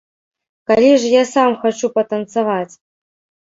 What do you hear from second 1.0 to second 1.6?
ж я сам